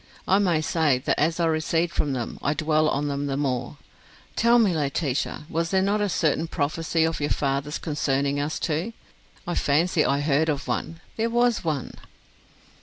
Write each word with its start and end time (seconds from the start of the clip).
I 0.27 0.39
may 0.39 0.61
say, 0.61 0.97
that 0.97 1.19
as 1.19 1.39
I 1.39 1.45
recede 1.45 1.91
from 1.91 2.13
them, 2.13 2.39
I 2.41 2.55
dwell 2.55 2.89
on 2.89 3.07
them 3.07 3.27
the 3.27 3.37
more. 3.37 3.77
Tell 4.35 4.57
me, 4.57 4.73
Laetitia, 4.73 5.45
was 5.47 5.69
there 5.69 5.83
not 5.83 6.01
a 6.01 6.09
certain 6.09 6.47
prophecy 6.47 7.03
of 7.03 7.19
your 7.21 7.29
father's 7.29 7.77
concerning 7.77 8.39
us 8.39 8.57
two? 8.57 8.93
I 9.45 9.53
fancy 9.53 10.03
I 10.03 10.21
heard 10.21 10.49
of 10.49 10.67
one. 10.67 11.01
There 11.17 11.29
was 11.29 11.63
one." 11.63 11.93